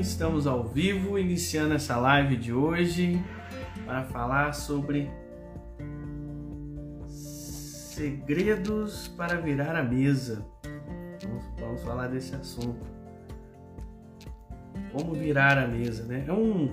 [0.00, 3.18] Estamos ao vivo, iniciando essa live de hoje
[3.86, 5.10] para falar sobre
[7.06, 10.46] segredos para virar a mesa.
[11.22, 12.86] Vamos, vamos falar desse assunto.
[14.92, 16.26] Como virar a mesa, né?
[16.28, 16.70] É um,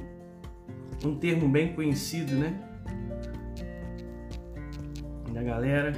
[1.05, 2.59] um termo bem conhecido, né?
[5.33, 5.93] Da galera.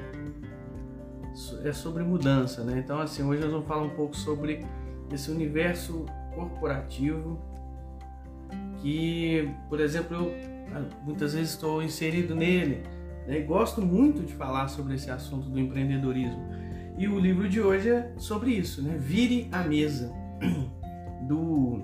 [1.64, 2.78] É sobre mudança, né?
[2.78, 4.64] Então, assim, hoje nós vamos falar um pouco sobre
[5.12, 6.06] esse universo
[6.36, 7.40] corporativo
[8.82, 10.32] que, por exemplo, eu
[10.76, 12.84] ah, muitas vezes estou inserido nele
[13.28, 13.40] né?
[13.40, 16.44] gosto muito de falar sobre esse assunto do empreendedorismo.
[16.98, 18.96] E o livro de hoje é sobre isso, né?
[18.98, 20.14] Vire a mesa,
[21.28, 21.84] do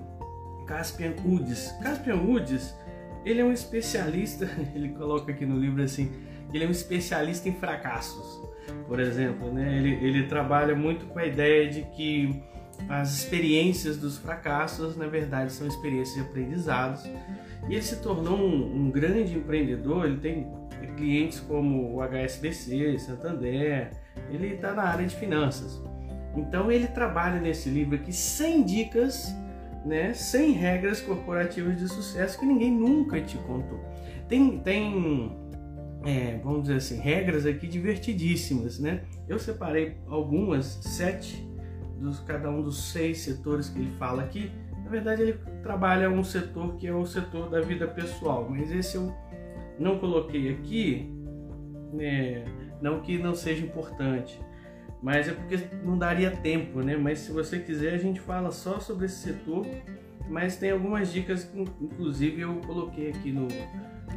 [0.66, 1.72] Caspian Woods.
[1.82, 2.74] Caspian Woods,
[3.24, 6.10] ele é um especialista, ele coloca aqui no livro assim,
[6.52, 8.40] ele é um especialista em fracassos,
[8.86, 9.76] por exemplo, né?
[9.76, 12.42] Ele, ele trabalha muito com a ideia de que
[12.88, 17.04] as experiências dos fracassos, na verdade, são experiências de aprendizados.
[17.68, 20.46] E ele se tornou um, um grande empreendedor, ele tem
[20.96, 23.90] clientes como o HSBC, Santander,
[24.30, 25.80] ele está na área de finanças.
[26.36, 29.34] Então ele trabalha nesse livro aqui 100 dicas,
[29.84, 33.80] né, 100 regras corporativas de sucesso que ninguém nunca te contou.
[34.28, 35.36] Tem, tem
[36.04, 39.02] é, vamos dizer assim, regras aqui divertidíssimas, né?
[39.28, 41.46] Eu separei algumas, sete
[42.02, 44.50] dos cada um dos seis setores que ele fala aqui.
[44.84, 48.96] Na verdade, ele trabalha um setor que é o setor da vida pessoal, mas esse
[48.96, 49.14] eu
[49.78, 51.10] não coloquei aqui,
[51.92, 52.44] né,
[52.80, 54.38] não que não seja importante,
[55.02, 56.96] mas é porque não daria tempo, né?
[56.96, 59.66] Mas se você quiser, a gente fala só sobre esse setor,
[60.28, 63.48] mas tem algumas dicas que, inclusive, eu coloquei aqui no,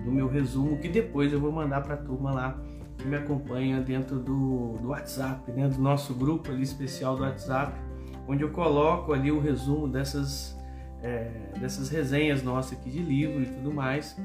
[0.04, 2.62] no meu resumo, que depois eu vou mandar para a turma lá
[2.98, 7.74] que me acompanha dentro do, do WhatsApp, né, do nosso grupo ali especial do WhatsApp,
[8.28, 10.58] onde eu coloco ali o resumo dessas,
[11.02, 11.30] é,
[11.60, 14.18] dessas resenhas nossas aqui de livro e tudo mais.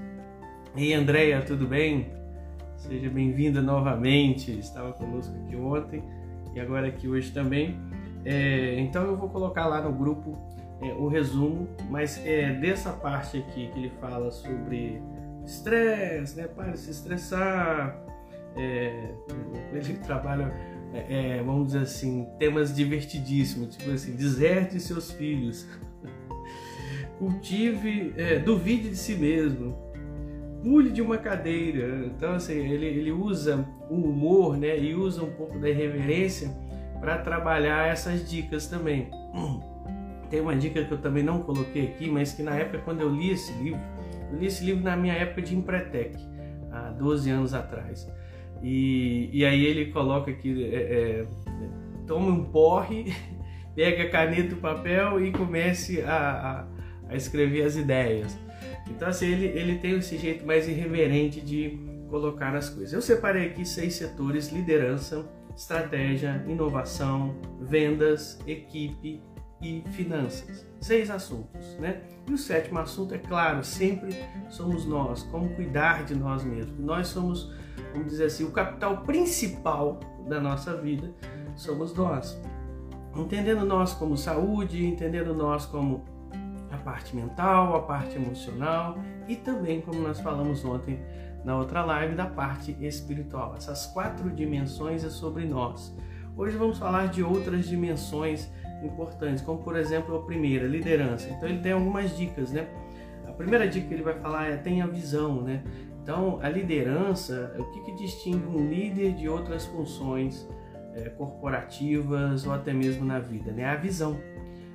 [0.77, 2.13] E Andréia, tudo bem?
[2.77, 4.59] Seja bem-vinda novamente.
[4.59, 6.03] Estava conosco aqui ontem
[6.55, 7.79] e agora aqui hoje também.
[8.25, 10.39] É, então eu vou colocar lá no grupo
[10.81, 15.03] é, o resumo, mas é dessa parte aqui que ele fala sobre
[15.45, 16.47] estresse, né?
[16.47, 18.01] Para se estressar,
[18.57, 19.11] é,
[19.73, 20.53] ele trabalha,
[20.93, 25.67] é, é, vamos dizer assim, temas divertidíssimos, tipo assim, deserte seus filhos,
[27.19, 29.77] cultive, é, duvide de si mesmo,
[30.63, 32.07] pule de uma cadeira.
[32.07, 36.51] Então, assim, ele, ele usa o humor, né, e usa um pouco da irreverência
[37.01, 39.11] para trabalhar essas dicas também.
[40.29, 43.09] Tem uma dica que eu também não coloquei aqui, mas que na época quando eu
[43.09, 43.81] li esse livro,
[44.31, 46.17] eu li esse livro na minha época de Empretec,
[46.71, 48.09] há 12 anos atrás.
[48.63, 51.27] E, e aí ele coloca aqui, é, é,
[52.07, 53.13] tome um porre,
[53.75, 56.67] pega a caneta e papel e comece a,
[57.09, 58.39] a, a, escrever as ideias.
[58.89, 61.79] Então assim, ele, ele tem esse jeito mais irreverente de
[62.09, 62.93] colocar as coisas.
[62.93, 65.25] Eu separei aqui seis setores, liderança,
[65.57, 69.23] estratégia, inovação, vendas, equipe
[69.63, 70.67] e finanças.
[70.81, 72.01] Seis assuntos, né?
[72.29, 74.15] E o sétimo assunto, é claro, sempre
[74.49, 76.79] somos nós, como cuidar de nós mesmos.
[76.79, 77.53] Nós somos
[77.93, 81.13] vamos dizer assim, o capital principal da nossa vida
[81.57, 82.41] somos nós.
[83.15, 86.05] Entendendo nós como saúde, entendendo nós como
[86.71, 91.01] a parte mental, a parte emocional e também, como nós falamos ontem
[91.45, 93.55] na outra live, da parte espiritual.
[93.57, 95.95] Essas quatro dimensões é sobre nós.
[96.37, 98.51] Hoje vamos falar de outras dimensões
[98.83, 101.29] importantes, como por exemplo a primeira, liderança.
[101.29, 102.69] Então ele tem algumas dicas, né?
[103.27, 105.63] A primeira dica que ele vai falar é tenha visão, né?
[106.03, 110.49] Então, a liderança, o que, que distingue um líder de outras funções
[110.95, 113.53] é, corporativas ou até mesmo na vida?
[113.53, 113.65] Né?
[113.65, 114.19] A visão,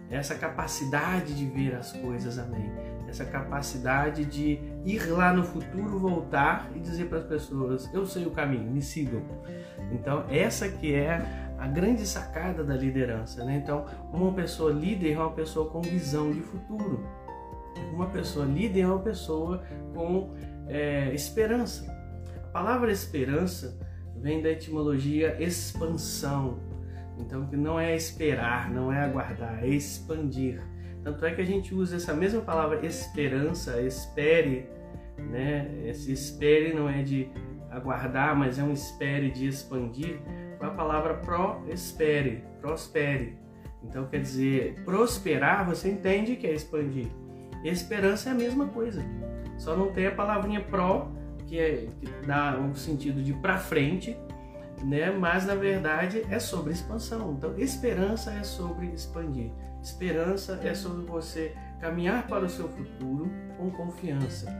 [0.10, 2.72] essa capacidade de ver as coisas, amém?
[3.08, 8.26] Essa capacidade de ir lá no futuro, voltar e dizer para as pessoas: eu sei
[8.26, 9.22] o caminho, me sigam.
[9.92, 11.22] Então, essa que é
[11.58, 13.44] a grande sacada da liderança.
[13.44, 13.58] Né?
[13.64, 17.06] Então, uma pessoa líder é uma pessoa com visão de futuro.
[17.94, 19.64] Uma pessoa líder é uma pessoa
[19.94, 20.34] com
[20.68, 21.92] é, esperança.
[22.44, 23.78] A palavra esperança
[24.18, 26.60] vem da etimologia expansão.
[27.18, 30.62] Então, que não é esperar, não é aguardar, é expandir.
[31.04, 34.68] Tanto é que a gente usa essa mesma palavra esperança, espere,
[35.18, 35.70] né?
[35.86, 37.30] Esse espere não é de
[37.70, 40.20] aguardar, mas é um espere de expandir,
[40.58, 43.38] com a palavra pro-espere, prospere.
[43.84, 47.08] Então, quer dizer, prosperar, você entende que é expandir.
[47.64, 49.06] Esperança é a mesma coisa.
[49.58, 51.12] Só não tem a palavrinha pró,
[51.48, 54.18] que, é, que dá um sentido de para frente,
[54.84, 55.12] né?
[55.12, 57.34] mas na verdade é sobre expansão.
[57.38, 59.52] Então, esperança é sobre expandir.
[59.82, 64.52] Esperança é sobre você caminhar para o seu futuro com confiança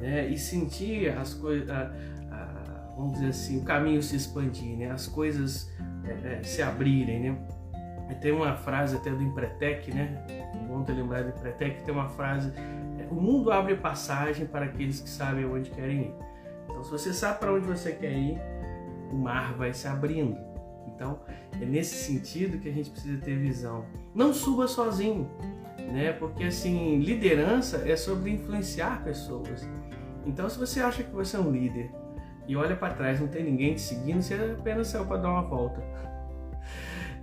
[0.00, 0.28] né?
[0.28, 1.68] e sentir as coisas,
[2.96, 4.90] vamos dizer assim, o caminho se expandir, né?
[4.90, 5.70] as coisas
[6.04, 7.20] é, é, se abrirem.
[7.20, 7.38] Né?
[8.20, 10.24] Tem uma frase até do Empretec, né?
[10.66, 12.52] bom ter lembrado do Empretec, tem uma frase:
[13.10, 16.14] o mundo abre passagem para aqueles que sabem onde querem ir.
[16.64, 18.38] Então, se você sabe para onde você quer ir,
[19.10, 20.36] o mar vai se abrindo.
[20.86, 21.20] Então,
[21.60, 23.84] é nesse sentido que a gente precisa ter visão.
[24.14, 25.30] Não suba sozinho,
[25.92, 26.12] né?
[26.12, 29.68] Porque assim, liderança é sobre influenciar pessoas.
[30.24, 31.90] Então, se você acha que você é um líder
[32.48, 35.42] e olha para trás, não tem ninguém te seguindo, você apenas saiu para dar uma
[35.42, 35.82] volta.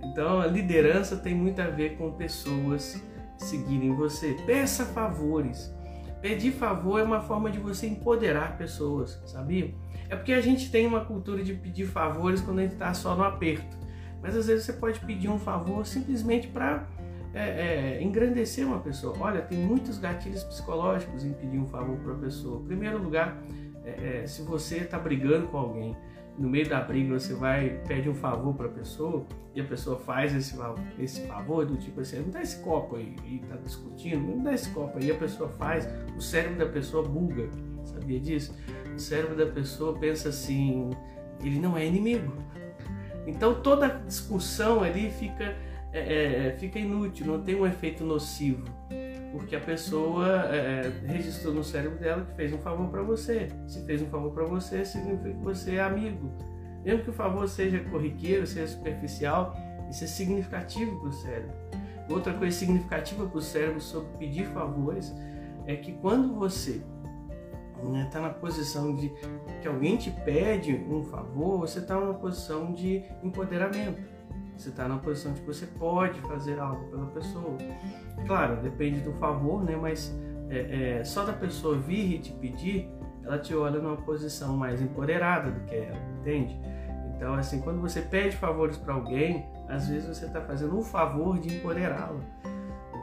[0.06, 3.02] Então, a liderança tem muito a ver com pessoas
[3.38, 4.36] seguirem você.
[4.44, 5.73] Peça favores.
[6.24, 9.74] Pedir favor é uma forma de você empoderar pessoas, sabia?
[10.08, 13.14] É porque a gente tem uma cultura de pedir favores quando a gente está só
[13.14, 13.76] no aperto.
[14.22, 16.88] Mas às vezes você pode pedir um favor simplesmente para
[17.34, 19.14] é, é, engrandecer uma pessoa.
[19.20, 22.58] Olha, tem muitos gatilhos psicológicos em pedir um favor para a pessoa.
[22.62, 23.36] Em primeiro lugar,
[23.84, 25.94] é, é se você está brigando com alguém,
[26.38, 29.98] no meio da briga você vai pede um favor para a pessoa e a pessoa
[29.98, 30.56] faz esse,
[30.98, 34.52] esse favor do tipo assim, me dá esse copo aí e tá discutindo, me dá
[34.52, 37.48] esse copo aí, e a pessoa faz, o cérebro da pessoa buga,
[37.84, 38.52] sabia disso?
[38.92, 40.90] O cérebro da pessoa pensa assim,
[41.40, 42.32] ele não é inimigo.
[43.26, 45.56] Então toda discussão ali fica,
[45.92, 48.64] é, é, fica inútil, não tem um efeito nocivo
[49.34, 53.48] porque a pessoa é, registrou no cérebro dela que fez um favor para você.
[53.66, 56.32] Se fez um favor para você, significa que você é amigo.
[56.84, 59.56] Mesmo que o favor seja corriqueiro, seja superficial,
[59.90, 61.52] isso é significativo para o cérebro.
[62.08, 65.12] Outra coisa significativa para o cérebro sobre pedir favores
[65.66, 66.80] é que quando você
[67.74, 69.12] está né, tá na posição de
[69.60, 74.00] que alguém te pede um favor, você está numa posição de empoderamento.
[74.56, 77.56] Você está na posição de que você pode fazer algo pela pessoa.
[78.26, 79.76] Claro, depende do favor, né?
[79.76, 80.16] Mas
[80.48, 82.88] é, é, só da pessoa vir e te pedir,
[83.24, 86.56] ela te olha numa posição mais empoderada do que ela, entende?
[87.16, 91.38] Então, assim, quando você pede favores para alguém, às vezes você está fazendo um favor
[91.38, 92.20] de empoderá-la.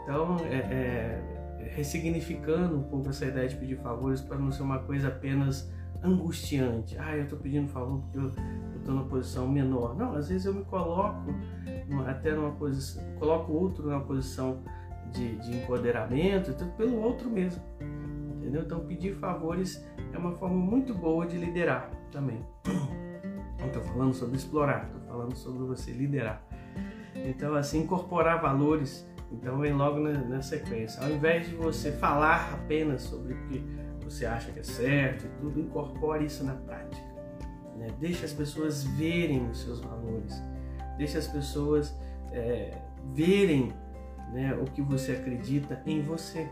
[0.04, 4.80] Então, é, é, ressignificando um pouco essa ideia de pedir favores para não ser uma
[4.80, 5.72] coisa apenas
[6.04, 6.98] angustiante.
[6.98, 8.32] Ah, eu estou pedindo favor porque eu
[8.82, 9.96] estou numa posição menor.
[9.96, 11.34] Não, às vezes eu me coloco
[12.08, 14.60] até numa posição, coloco outro numa posição
[15.12, 17.62] de, de empoderamento, tudo pelo outro mesmo.
[18.38, 18.64] Entendeu?
[18.64, 22.44] Então pedir favores é uma forma muito boa de liderar também.
[23.60, 26.44] Não estou falando sobre explorar, estou falando sobre você liderar.
[27.16, 31.04] Então, assim, incorporar valores, então vem logo na, na sequência.
[31.04, 33.64] Ao invés de você falar apenas sobre o que
[34.04, 37.11] você acha que é certo e tudo, incorpore isso na prática.
[37.82, 37.88] Né?
[38.00, 40.40] Deixe as pessoas verem os seus valores,
[40.98, 41.98] deixe as pessoas
[42.32, 42.78] é,
[43.14, 43.74] verem
[44.32, 46.48] né, o que você acredita em você.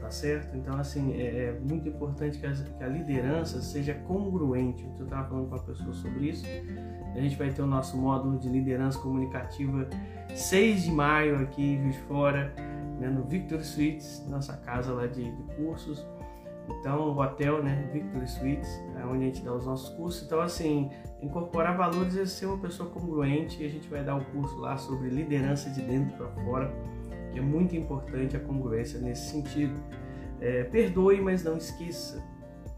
[0.00, 0.56] Tá certo?
[0.56, 4.84] Então, assim, é, é muito importante que a, que a, liderança seja congruente.
[4.98, 6.44] Eu estava falando com a pessoa sobre isso.
[7.14, 9.88] A gente vai ter o nosso módulo de liderança comunicativa
[10.34, 12.52] 6 de maio aqui em Juiz Fora,
[12.98, 16.04] né, no Victor Suites, nossa casa lá de, de cursos.
[16.68, 20.22] Então, o hotel, né, Victory Suites, é onde a gente dá os nossos cursos.
[20.22, 24.24] Então, assim, incorporar valores é ser uma pessoa congruente e a gente vai dar um
[24.24, 26.72] curso lá sobre liderança de dentro para fora,
[27.32, 29.74] que é muito importante a congruência nesse sentido.
[30.40, 32.22] É, perdoe, mas não esqueça.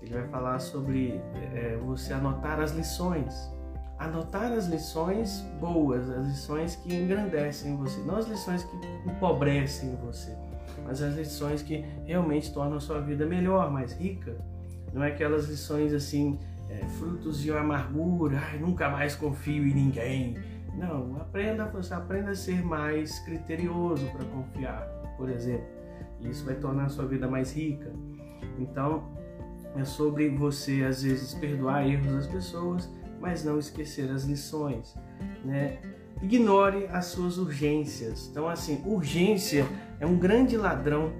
[0.01, 1.21] Ele vai falar sobre
[1.55, 3.53] é, você anotar as lições.
[3.99, 8.77] Anotar as lições boas, as lições que engrandecem você, não as lições que
[9.09, 10.37] empobrecem você
[10.85, 14.37] mas as lições que realmente tornam a sua vida melhor, mais rica.
[14.93, 20.37] Não é aquelas lições assim, é, frutos de amargura, ai, nunca mais confio em ninguém.
[20.75, 24.83] Não, aprenda, aprenda a ser mais criterioso para confiar,
[25.17, 25.67] por exemplo.
[26.21, 27.93] E isso vai tornar a sua vida mais rica.
[28.59, 29.11] Então,
[29.77, 34.95] é sobre você às vezes perdoar erros das pessoas, mas não esquecer as lições,
[35.45, 35.79] né?
[36.23, 38.29] Ignore as suas urgências.
[38.31, 39.67] Então, assim, urgência
[39.99, 41.13] é um grande ladrão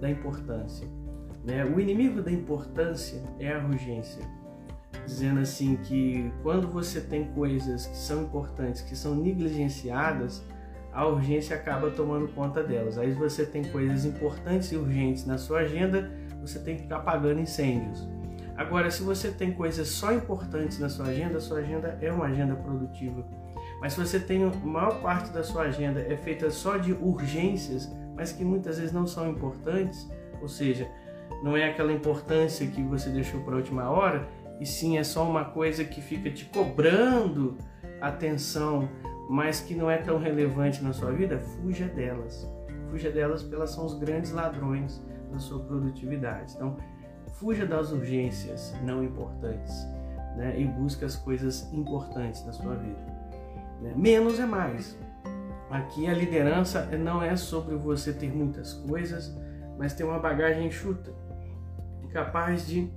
[0.00, 0.86] da importância.
[1.48, 1.64] Né?
[1.64, 4.22] O inimigo da importância é a urgência.
[5.06, 10.44] Dizendo assim que quando você tem coisas que são importantes, que são negligenciadas,
[10.92, 12.98] a urgência acaba tomando conta delas.
[12.98, 16.10] Aí você tem coisas importantes e urgentes na sua agenda,
[16.42, 18.06] você tem que ficar apagando incêndios.
[18.54, 22.54] Agora, se você tem coisas só importantes na sua agenda, sua agenda é uma agenda
[22.54, 23.24] produtiva.
[23.80, 27.90] Mas se você tem a maior parte da sua agenda é feita só de urgências,
[28.14, 30.10] mas que muitas vezes não são importantes,
[30.42, 30.90] ou seja,
[31.42, 34.28] não é aquela importância que você deixou para a última hora,
[34.60, 37.56] e sim é só uma coisa que fica te cobrando
[38.00, 38.88] atenção,
[39.28, 42.48] mas que não é tão relevante na sua vida, fuja delas.
[42.90, 46.54] fuja delas porque elas são os grandes ladrões da sua produtividade.
[46.56, 46.76] Então,
[47.34, 49.86] fuja das urgências não importantes
[50.36, 50.58] né?
[50.58, 53.18] e busque as coisas importantes da sua vida.
[53.80, 53.92] Né?
[53.94, 54.98] Menos é mais.
[55.70, 59.36] Aqui a liderança não é sobre você ter muitas coisas,
[59.78, 61.14] mas ter uma bagagem enxuta,
[62.12, 62.90] capaz de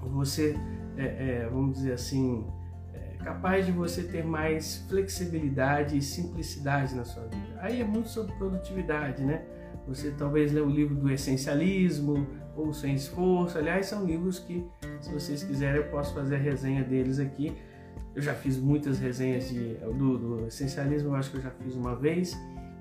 [0.00, 0.54] você,
[0.96, 2.46] é, é, vamos dizer assim,
[2.92, 7.58] é, capaz de você ter mais flexibilidade e simplicidade na sua vida.
[7.60, 9.42] Aí é muito sobre produtividade, né?
[9.86, 13.58] Você talvez lê o livro do essencialismo ou sem esforço.
[13.58, 14.64] Aliás, são livros que,
[15.00, 17.56] se vocês quiserem, eu posso fazer a resenha deles aqui.
[18.14, 21.74] Eu já fiz muitas resenhas de, do, do essencialismo, eu acho que eu já fiz
[21.74, 22.38] uma vez,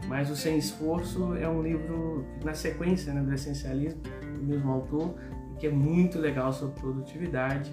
[0.07, 4.01] mas o Sem Esforço é um livro na sequência né, do essencialismo,
[4.39, 5.15] do mesmo autor,
[5.59, 7.71] que é muito legal sobre produtividade.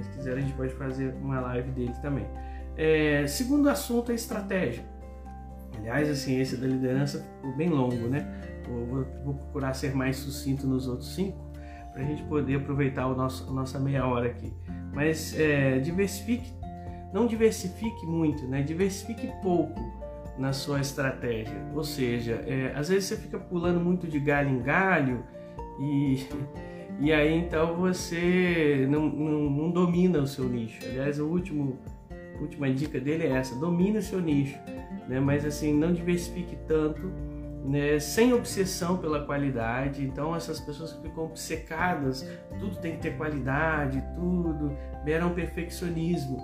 [0.00, 2.26] Se quiserem, a gente pode fazer uma live dele também.
[2.76, 4.84] É, segundo assunto é estratégia.
[5.78, 8.26] Aliás, assim, esse da liderança ficou bem longo, né?
[8.66, 11.52] Vou, vou procurar ser mais sucinto nos outros cinco
[11.92, 14.52] para a gente poder aproveitar o nosso, a nossa meia hora aqui.
[14.94, 16.54] Mas é, diversifique,
[17.12, 18.62] não diversifique muito, né?
[18.62, 19.74] diversifique pouco
[20.38, 21.56] na sua estratégia.
[21.74, 25.24] Ou seja, é, às vezes você fica pulando muito de galho em galho
[25.80, 26.26] e,
[27.00, 30.80] e aí então você não, não, não domina o seu nicho.
[30.84, 34.58] Aliás, a última dica dele é essa: domine o seu nicho,
[35.08, 35.20] né?
[35.20, 37.10] mas assim, não diversifique tanto
[37.64, 40.02] né, sem obsessão pela qualidade.
[40.04, 46.38] Então essas pessoas que ficam obcecadas, tudo tem que ter qualidade, tudo, beram perfeccionismo.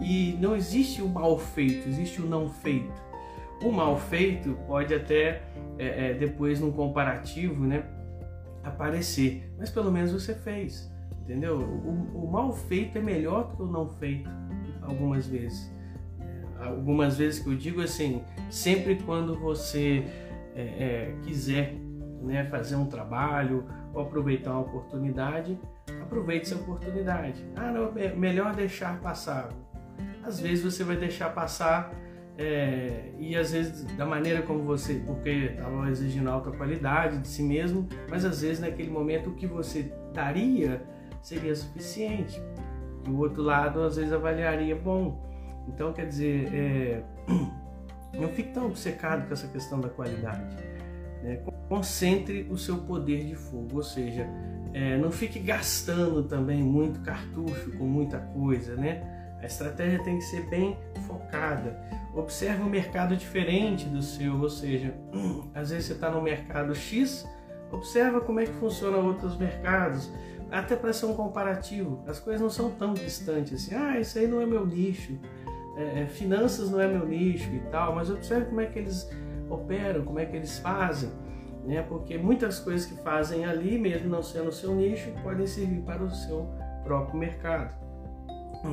[0.00, 3.02] E não existe o mal feito, existe o não feito.
[3.64, 5.42] O mal feito pode até
[5.78, 7.82] é, é, depois num comparativo, né,
[8.62, 10.92] aparecer, mas pelo menos você fez,
[11.22, 11.58] entendeu?
[11.58, 14.28] O, o mal feito é melhor do que o não feito,
[14.82, 15.72] algumas vezes.
[16.60, 20.04] Algumas vezes que eu digo assim, sempre quando você
[20.54, 21.74] é, é, quiser
[22.22, 25.58] né, fazer um trabalho ou aproveitar uma oportunidade,
[26.02, 27.42] aproveite essa oportunidade.
[27.56, 29.48] Ah, não, é melhor deixar passar.
[30.22, 31.92] Às vezes você vai deixar passar
[32.36, 37.42] é, e às vezes da maneira como você, porque estava exigindo alta qualidade de si
[37.42, 40.82] mesmo, mas às vezes naquele momento o que você daria
[41.22, 42.40] seria suficiente.
[43.06, 45.22] E o outro lado às vezes avaliaria bom.
[45.68, 47.02] Então quer dizer, é,
[48.18, 50.56] Não fique tão obcecado com essa questão da qualidade.
[51.22, 51.40] Né?
[51.68, 54.26] Concentre o seu poder de fogo, ou seja,
[54.72, 59.02] é, não fique gastando também muito cartucho com muita coisa, né?
[59.40, 60.76] A estratégia tem que ser bem
[61.06, 61.76] focada.
[62.14, 64.94] Observe um mercado diferente do seu, ou seja,
[65.54, 67.26] às vezes você está no mercado X,
[67.72, 70.12] observa como é que funciona outros mercados,
[70.50, 72.04] até para ser um comparativo.
[72.06, 75.18] As coisas não são tão distantes assim, ah, isso aí não é meu nicho
[75.76, 79.10] é, é, finanças não é meu nicho e tal, mas observe como é que eles
[79.50, 81.10] operam, como é que eles fazem,
[81.64, 81.82] né?
[81.82, 86.02] Porque muitas coisas que fazem ali, mesmo não sendo o seu nicho, podem servir para
[86.02, 86.48] o seu
[86.82, 87.74] próprio mercado.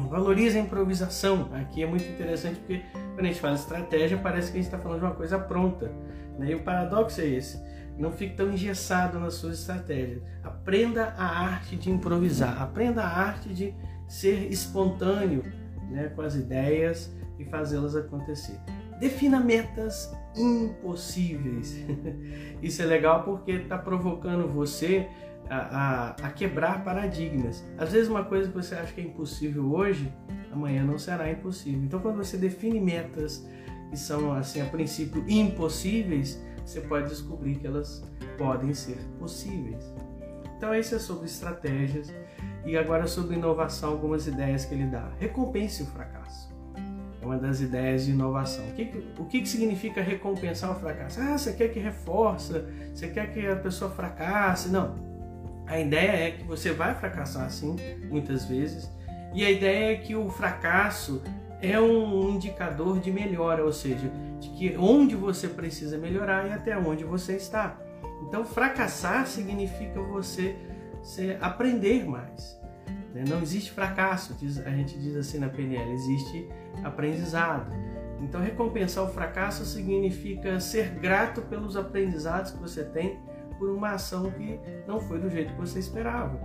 [0.10, 1.50] Valorize a improvisação.
[1.54, 2.82] Aqui é muito interessante porque
[3.14, 5.92] quando a gente fala estratégia, parece que a gente está falando de uma coisa pronta.
[6.38, 6.52] Né?
[6.52, 7.62] E o paradoxo é esse.
[7.98, 10.22] Não fique tão engessado nas suas estratégias.
[10.44, 12.62] Aprenda a arte de improvisar.
[12.62, 13.74] Aprenda a arte de
[14.08, 15.44] ser espontâneo
[15.90, 18.58] né, com as ideias e fazê-las acontecer.
[19.00, 21.76] Defina metas impossíveis.
[22.62, 25.08] Isso é legal porque está provocando você
[25.52, 27.64] a, a, quebrar paradigmas.
[27.78, 30.12] Às vezes uma coisa que você acha que é impossível hoje,
[30.52, 31.82] amanhã não será impossível.
[31.84, 33.46] Então quando você define metas
[33.90, 38.02] que são assim a princípio impossíveis, você pode descobrir que elas
[38.38, 39.94] podem ser possíveis.
[40.56, 42.14] Então isso é sobre estratégias
[42.66, 45.12] e agora sobre inovação, algumas ideias que ele dá.
[45.20, 46.50] Recompense o fracasso.
[47.22, 48.64] É uma das ideias de inovação.
[48.70, 51.20] O que, o que significa recompensar o fracasso?
[51.20, 52.66] Ah, você quer que reforça?
[52.94, 54.70] Você quer que a pessoa fracasse?
[54.70, 55.11] Não.
[55.72, 57.78] A ideia é que você vai fracassar sim,
[58.10, 58.92] muitas vezes.
[59.34, 61.24] E a ideia é que o fracasso
[61.62, 64.12] é um indicador de melhora, ou seja,
[64.42, 67.80] de que onde você precisa melhorar e até onde você está.
[68.28, 70.58] Então, fracassar significa você
[71.40, 72.60] aprender mais.
[73.14, 73.24] Né?
[73.26, 74.36] Não existe fracasso,
[74.66, 76.50] a gente diz assim na PNL, existe
[76.84, 77.74] aprendizado.
[78.20, 83.31] Então, recompensar o fracasso significa ser grato pelos aprendizados que você tem
[83.62, 86.36] por uma ação que não foi do jeito que você esperava.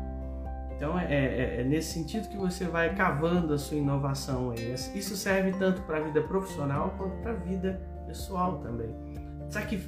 [0.76, 4.52] Então, é, é, é nesse sentido que você vai cavando a sua inovação.
[4.52, 8.94] Isso serve tanto para a vida profissional quanto para a vida pessoal também.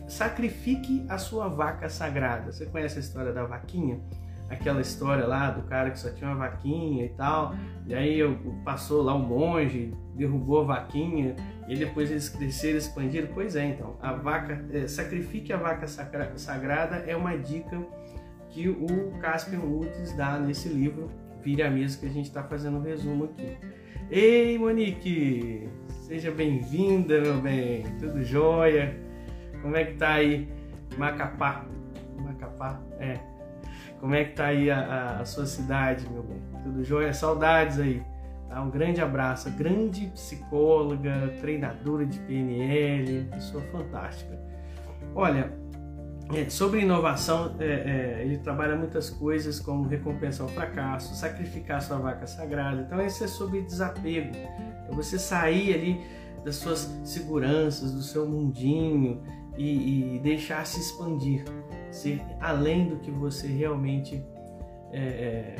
[0.09, 2.51] Sacrifique a sua vaca sagrada.
[2.51, 4.01] Você conhece a história da vaquinha?
[4.49, 7.55] aquela história lá do cara que só tinha uma vaquinha e tal.
[7.87, 8.21] E aí
[8.65, 11.37] passou lá um monge, derrubou a vaquinha
[11.69, 13.29] e depois eles cresceram, expandiram.
[13.33, 17.79] Pois é, então, a vaca, é, sacrifique a vaca sagrada é uma dica
[18.49, 21.11] que o Caspian Woods dá nesse livro,
[21.43, 23.57] Vire a Mesa, que a gente está fazendo um resumo aqui.
[24.11, 25.69] Ei, Monique!
[26.01, 27.85] Seja bem-vinda, meu bem!
[28.01, 28.97] Tudo jóia?
[29.61, 30.49] Como é que tá aí
[30.97, 31.67] Macapá?
[32.19, 32.81] Macapá?
[32.99, 33.19] É.
[34.01, 36.41] Como é que tá aí a, a, a sua cidade, meu bem?
[36.63, 37.13] Tudo jóia?
[37.13, 38.03] Saudades aí!
[38.49, 38.63] Tá?
[38.63, 44.39] Um grande abraço, grande psicóloga, treinadora de PNL, pessoa fantástica.
[45.15, 45.53] Olha,
[46.35, 51.99] é, sobre inovação, é, é, ele trabalha muitas coisas como recompensa ao fracasso, sacrificar sua
[51.99, 52.83] vaca sagrada.
[52.83, 54.35] Então, isso é sobre desapego.
[54.35, 56.01] É você sair ali
[56.45, 59.23] das suas seguranças, do seu mundinho
[59.57, 61.45] e, e deixar se expandir,
[61.91, 64.23] ser além do que você realmente
[64.93, 65.57] é, é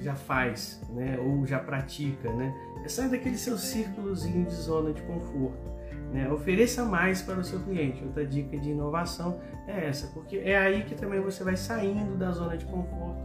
[0.00, 2.54] já faz, né, ou já pratica, né?
[2.84, 5.68] É sair daquele seu círculozinho de zona de conforto.
[6.12, 6.30] Né?
[6.30, 8.02] Ofereça mais para o seu cliente.
[8.04, 12.30] Outra dica de inovação é essa, porque é aí que também você vai saindo da
[12.30, 13.22] zona de conforto.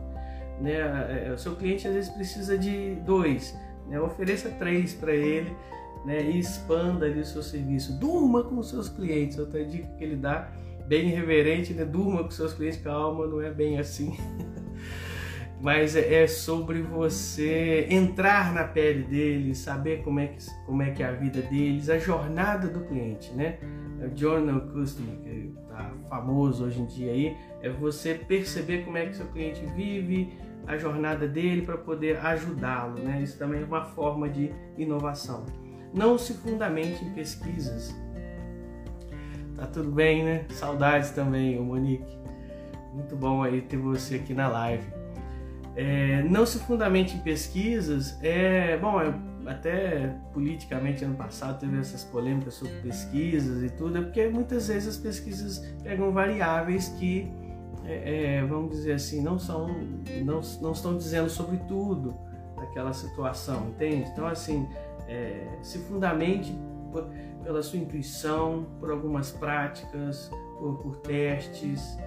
[0.59, 1.27] Né?
[1.27, 3.57] É, o seu cliente às vezes precisa de dois,
[3.87, 3.99] né?
[3.99, 5.55] ofereça três para ele
[6.05, 6.21] né?
[6.21, 7.97] e expanda ali o seu serviço.
[7.99, 9.37] Durma com os seus clientes.
[9.39, 10.49] Outra dica que ele dá,
[10.85, 11.85] bem reverente, né?
[11.85, 12.81] durma com os seus clientes.
[12.81, 14.17] Calma, não é bem assim.
[15.63, 20.91] mas é, é sobre você entrar na pele deles, saber como é que, como é,
[20.91, 23.59] que é a vida deles, a jornada do cliente, né?
[23.97, 29.05] O Journal Customer, que está famoso hoje em dia aí, é você perceber como é
[29.05, 33.21] que seu cliente vive, a jornada dele para poder ajudá-lo, né?
[33.21, 35.45] Isso também é uma forma de inovação.
[35.93, 37.95] Não se fundamente em pesquisas.
[39.55, 40.45] Tá tudo bem, né?
[40.49, 42.17] Saudades também, Monique.
[42.93, 45.02] Muito bom aí ter você aqui na live.
[45.75, 48.99] É, não se fundamente em pesquisas, é bom,
[49.45, 54.89] até politicamente ano passado teve essas polêmicas sobre pesquisas e tudo, é porque muitas vezes
[54.89, 57.31] as pesquisas pegam variáveis que,
[57.85, 59.67] é, é, vamos dizer assim, não são,
[60.23, 62.15] não, não estão dizendo sobre tudo
[62.55, 64.07] daquela situação, entende?
[64.11, 64.69] Então assim,
[65.07, 66.55] é, se fundamente
[66.91, 67.09] por,
[67.43, 71.97] pela sua intuição, por algumas práticas, por, por testes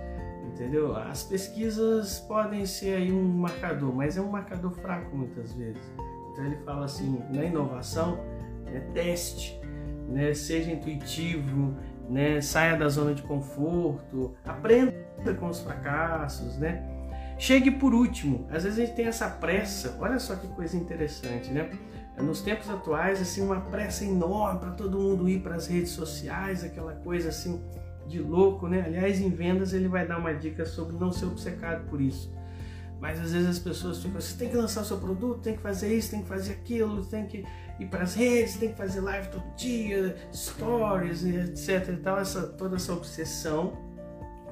[0.57, 0.97] entendeu?
[0.97, 5.83] As pesquisas podem ser aí um marcador, mas é um marcador fraco muitas vezes.
[6.33, 8.17] Então ele fala assim, na inovação,
[8.65, 9.61] né, teste,
[10.09, 11.77] né, seja intuitivo,
[12.09, 14.95] né, saia da zona de conforto, aprenda
[15.39, 16.93] com os fracassos, né?
[17.39, 18.47] Chegue por último.
[18.51, 19.97] Às vezes a gente tem essa pressa.
[20.01, 21.71] Olha só que coisa interessante, né?
[22.19, 26.65] Nos tempos atuais, assim, uma pressa enorme para todo mundo ir para as redes sociais,
[26.65, 27.63] aquela coisa assim,
[28.07, 28.83] de louco, né?
[28.87, 32.35] Aliás, em vendas ele vai dar uma dica sobre não ser obcecado por isso.
[33.01, 35.63] Mas às vezes as pessoas ficam assim, tem que lançar o seu produto, tem que
[35.63, 37.45] fazer isso, tem que fazer aquilo, tem que
[37.79, 42.43] ir para as redes, tem que fazer live todo dia, stories, etc e tal, essa,
[42.47, 43.77] toda essa obsessão.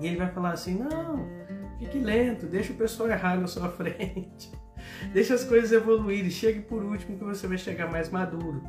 [0.00, 1.26] E ele vai falar assim, não,
[1.78, 4.52] fique lento, deixa o pessoal errar na sua frente.
[5.12, 8.62] deixa as coisas evoluírem, chegue por último que você vai chegar mais maduro.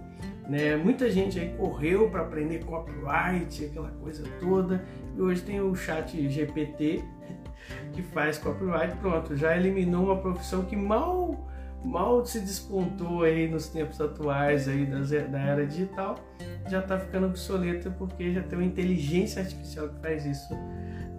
[0.48, 0.76] Né?
[0.76, 4.84] Muita gente aí correu para aprender copyright, aquela coisa toda,
[5.16, 7.04] e hoje tem o chat GPT
[7.94, 11.46] que faz copyright, pronto, já eliminou uma profissão que mal
[11.84, 16.16] mal se despontou aí nos tempos atuais aí da era digital,
[16.68, 20.56] já está ficando obsoleta porque já tem uma inteligência artificial que faz isso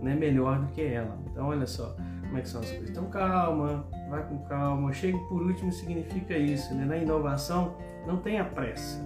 [0.02, 1.16] né, melhor do que ela.
[1.30, 2.90] Então olha só como é que são as coisas.
[2.90, 4.92] Então calma, vai com calma.
[4.92, 6.84] Chegue por último significa isso, né?
[6.84, 9.00] Na inovação não tenha pressa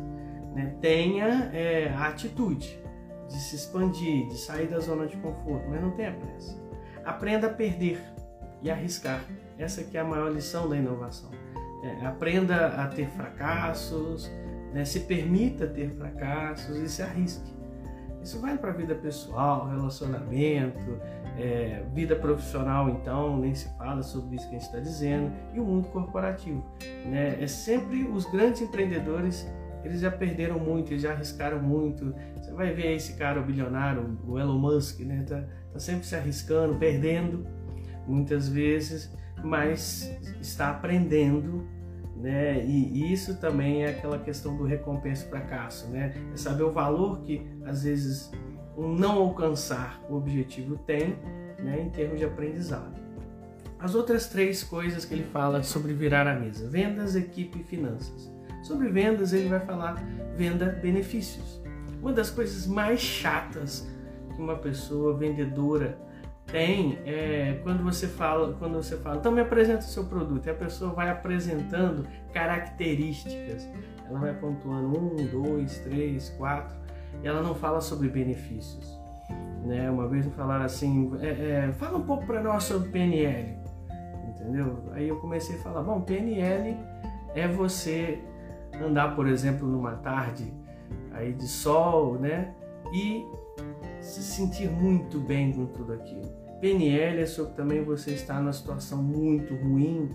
[0.54, 0.74] né?
[0.80, 2.80] tenha é, a atitude
[3.28, 6.58] de se expandir, de sair da zona de conforto, mas não tenha pressa.
[7.04, 8.00] Aprenda a perder
[8.62, 9.24] e arriscar.
[9.58, 11.30] Essa que é a maior lição da inovação.
[11.82, 14.30] É, aprenda a ter fracassos,
[14.72, 14.84] né?
[14.84, 17.52] se permita ter fracassos e se arrisque.
[18.22, 21.00] Isso vale para a vida pessoal, relacionamento,
[21.38, 25.60] é, vida profissional, então, nem se fala sobre isso que a gente está dizendo, e
[25.60, 26.62] o mundo corporativo.
[27.06, 27.38] Né?
[27.40, 29.48] É sempre os grandes empreendedores
[29.84, 32.14] eles já perderam muito, eles já arriscaram muito.
[32.36, 35.24] Você vai ver esse cara, o bilionário, o Elon Musk, né?
[35.28, 37.46] Tá, tá sempre se arriscando, perdendo
[38.06, 41.66] muitas vezes, mas está aprendendo,
[42.16, 42.64] né?
[42.64, 46.12] E, e isso também é aquela questão do recompensa fracasso, né?
[46.32, 48.30] É saber o valor que às vezes
[48.76, 51.16] um não alcançar o objetivo tem,
[51.58, 51.80] né?
[51.80, 53.00] Em termos de aprendizado.
[53.78, 58.30] As outras três coisas que ele fala sobre virar a mesa: vendas, equipe e finanças.
[58.62, 59.94] Sobre vendas, ele vai falar
[60.36, 61.60] venda benefícios.
[62.00, 63.88] Uma das coisas mais chatas
[64.34, 65.98] que uma pessoa vendedora
[66.46, 70.50] tem é, quando você fala, quando você fala, então me apresenta o seu produto, e
[70.50, 73.68] a pessoa vai apresentando características.
[74.08, 76.76] Ela vai pontuando um, dois, três, quatro,
[77.22, 78.98] e ela não fala sobre benefícios.
[79.64, 79.88] Né?
[79.90, 83.56] Uma vez me falaram assim, é, é, fala um pouco para nós sobre PNL,
[84.28, 84.82] entendeu?
[84.92, 86.76] Aí eu comecei a falar, bom, PNL
[87.34, 88.18] é você
[88.82, 90.52] andar, por exemplo, numa tarde
[91.12, 92.54] aí de sol, né?
[92.92, 93.24] E
[94.00, 96.28] se sentir muito bem com tudo aquilo.
[96.60, 100.10] PNL é sobre também você estar numa situação muito ruim,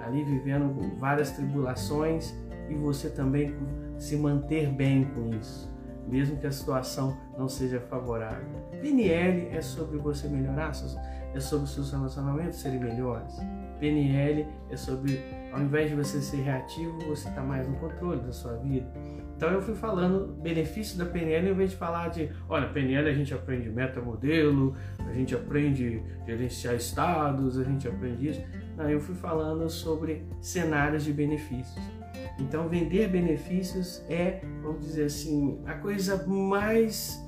[0.00, 2.34] ali vivendo várias tribulações
[2.68, 3.54] e você também
[3.98, 5.70] se manter bem com isso,
[6.06, 8.46] mesmo que a situação não seja favorável.
[8.80, 10.72] PNL é sobre você melhorar,
[11.34, 13.34] é sobre seus relacionamentos serem melhores.
[13.78, 15.20] PNL é sobre,
[15.52, 18.86] ao invés de você ser reativo, você está mais no controle da sua vida.
[19.36, 23.12] Então eu fui falando benefícios da PNL em vez de falar de, olha, PNL a
[23.12, 28.42] gente aprende metamodelo, a gente aprende gerenciar estados, a gente aprende isso.
[28.76, 31.82] Não, eu fui falando sobre cenários de benefícios.
[32.38, 37.22] Então vender benefícios é, vamos dizer assim, a coisa mais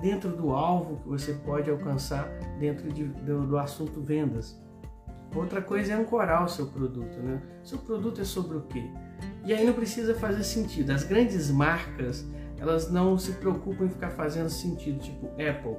[0.00, 2.28] dentro do alvo que você pode alcançar
[2.58, 4.60] dentro de, do, do assunto vendas.
[5.34, 7.40] Outra coisa é ancorar o seu produto, né?
[7.62, 8.90] Seu produto é sobre o quê?
[9.44, 10.90] E aí não precisa fazer sentido.
[10.90, 12.26] As grandes marcas,
[12.58, 15.76] elas não se preocupam em ficar fazendo sentido, tipo Apple.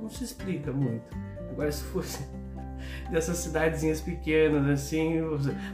[0.00, 1.16] Não se explica muito.
[1.50, 2.26] Agora, se fosse
[3.10, 5.20] dessas cidadezinhas pequenas, assim,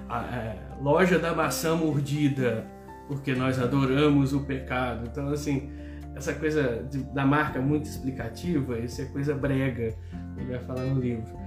[0.09, 2.67] a, a loja da maçã mordida,
[3.09, 5.09] porque nós adoramos o pecado.
[5.11, 5.71] Então, assim,
[6.15, 9.95] essa coisa de, da marca muito explicativa, isso é coisa brega,
[10.37, 11.44] ele vai falar no livro.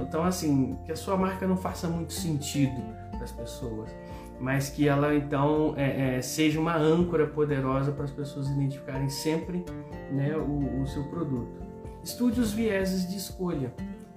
[0.00, 3.90] Então, assim, que a sua marca não faça muito sentido para as pessoas
[4.38, 9.64] mas que ela então é, é, seja uma âncora poderosa para as pessoas identificarem sempre
[10.10, 11.60] né, o, o, seu produto.
[12.02, 13.72] Estude os vieses de escolha.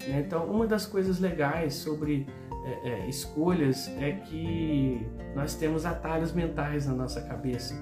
[0.07, 0.23] Né?
[0.25, 2.27] Então, uma das coisas legais sobre
[2.65, 7.75] é, é, escolhas é que nós temos atalhos mentais na nossa cabeça.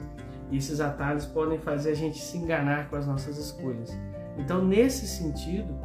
[0.50, 3.98] E esses atalhos podem fazer a gente se enganar com as nossas escolhas.
[4.38, 5.78] Então, nesse sentido,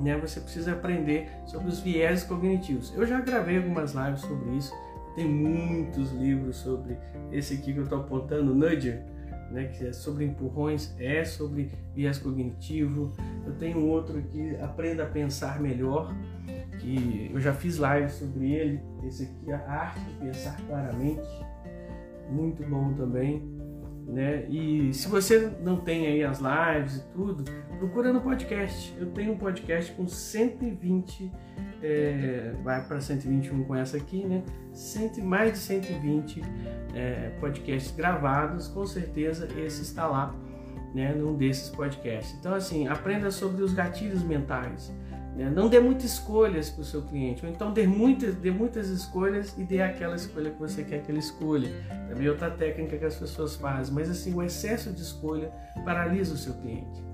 [0.00, 2.92] né, você precisa aprender sobre os vieses cognitivos.
[2.96, 4.72] Eu já gravei algumas lives sobre isso
[5.14, 6.96] tem muitos livros sobre
[7.32, 9.02] esse aqui que eu estou apontando, Nudger,
[9.50, 13.12] né, que é sobre empurrões, é sobre viés cognitivo.
[13.44, 16.14] Eu tenho outro aqui, Aprenda a Pensar Melhor,
[16.78, 18.80] que eu já fiz live sobre ele.
[19.04, 21.28] Esse aqui, A Arte de Pensar Claramente,
[22.30, 23.42] muito bom também.
[24.06, 24.46] Né?
[24.48, 27.44] E se você não tem aí as lives e tudo,
[27.80, 28.94] procura no podcast.
[28.98, 31.32] Eu tenho um podcast com 120
[31.82, 34.42] é, vai para 121 com essa aqui, né?
[34.70, 36.42] Cento, mais de 120
[36.94, 40.34] é, podcasts gravados, com certeza esse está lá,
[40.94, 41.14] né?
[41.14, 42.36] Num desses podcasts.
[42.38, 44.92] Então, assim, aprenda sobre os gatilhos mentais.
[45.34, 45.48] Né?
[45.48, 49.56] Não dê muitas escolhas para o seu cliente, ou então dê muitas, dê muitas escolhas
[49.56, 51.70] e dê aquela escolha que você quer que ele escolha.
[52.10, 55.50] Também é outra técnica que as pessoas fazem, mas assim, o excesso de escolha
[55.82, 57.09] paralisa o seu cliente.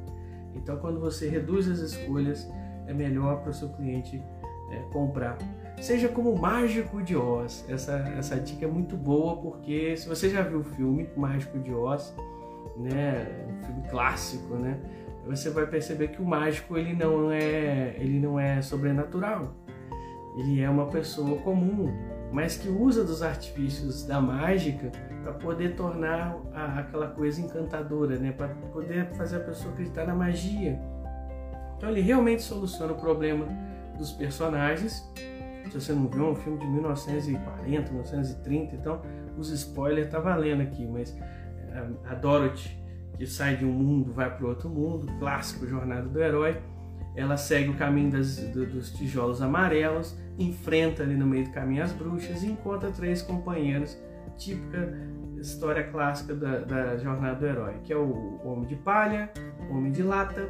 [0.57, 2.51] Então, quando você reduz as escolhas,
[2.87, 4.23] é melhor para o seu cliente
[4.71, 5.39] é, comprar.
[5.81, 7.65] Seja como o Mágico de Oz.
[7.69, 11.73] Essa, essa dica é muito boa porque se você já viu o filme Mágico de
[11.73, 12.15] Oz,
[12.77, 14.81] né, um filme clássico, né,
[15.27, 19.55] você vai perceber que o mágico ele não é ele não é sobrenatural.
[20.39, 21.93] Ele é uma pessoa comum,
[22.33, 24.91] mas que usa dos artifícios da mágica
[25.23, 30.15] para poder tornar a, aquela coisa encantadora, né, para poder fazer a pessoa acreditar na
[30.15, 30.79] magia.
[31.77, 33.47] Então ele realmente soluciona o problema
[33.99, 35.05] dos personagens.
[35.71, 39.03] Se você não viu, é um filme de 1940, 1930, então
[39.37, 41.17] os spoilers tá valendo aqui, mas
[41.71, 42.81] eh, a Dorothy,
[43.19, 46.63] que sai de um mundo, vai para outro mundo, clássico Jornada do Herói,
[47.17, 51.83] ela segue o caminho das, do, dos tijolos amarelos, enfrenta ali no meio do caminho
[51.83, 53.99] as bruxas e encontra três companheiros,
[54.37, 54.93] típica
[55.39, 59.31] história clássica da, da Jornada do Herói, que é o Homem de Palha,
[59.71, 60.49] o Homem de Lata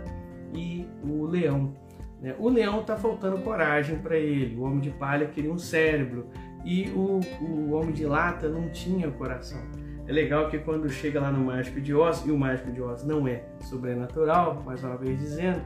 [0.52, 1.72] e o Leão.
[2.20, 2.34] Né?
[2.38, 6.26] O leão está faltando coragem para ele, o homem de palha queria um cérebro
[6.64, 9.60] e o, o homem de lata não tinha coração.
[10.08, 13.04] É legal que quando chega lá no Mágico de Oz, e o Mágico de Oz
[13.04, 15.60] não é sobrenatural, mais uma vez dizendo,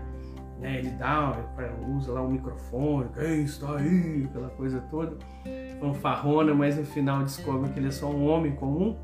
[0.60, 1.34] né, ele dá,
[1.96, 5.16] usa lá um microfone, quem está aí, aquela coisa toda,
[5.80, 8.96] fanfarrona, mas no final descobre que ele é só um homem comum.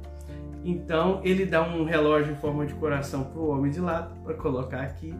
[0.62, 4.34] Então ele dá um relógio em forma de coração para o homem de lata, para
[4.34, 5.14] colocar aqui,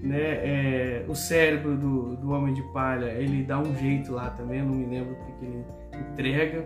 [0.00, 0.20] né?
[0.20, 4.74] É, o cérebro do, do Homem de Palha, ele dá um jeito lá também, não
[4.74, 5.64] me lembro o que ele
[6.12, 6.64] entrega,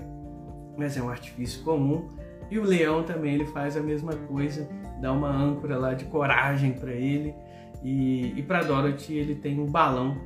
[0.77, 2.09] mas é um artifício comum.
[2.51, 4.69] E o leão também, ele faz a mesma coisa,
[5.01, 7.35] dá uma âncora lá de coragem para ele
[7.85, 10.17] E, e para Dorothy ele tem um balão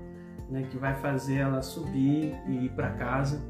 [0.49, 3.43] né, que vai fazer ela subir e ir para casa.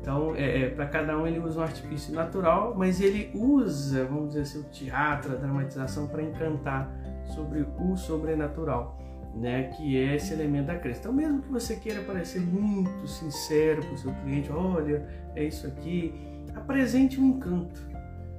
[0.00, 4.28] Então, é, é para cada um ele usa um artifício natural, mas ele usa, vamos
[4.28, 6.90] dizer assim, o teatro, a dramatização para encantar
[7.34, 8.98] sobre o sobrenatural,
[9.34, 11.00] né, que é esse elemento da crença.
[11.00, 15.66] Então, mesmo que você queira parecer muito sincero para o seu cliente, olha, é isso
[15.66, 16.14] aqui,
[16.54, 17.86] apresente um encanto.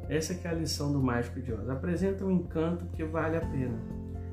[0.09, 1.69] Essa é a lição do Mágico de Oz.
[1.69, 3.77] Apresenta um encanto que vale a pena.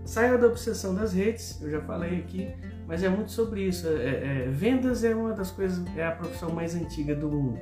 [0.05, 2.55] Saia da obsessão das redes, eu já falei aqui,
[2.87, 3.89] mas é muito sobre isso.
[3.89, 7.59] É, é, vendas é uma das coisas, é a profissão mais antiga do mundo,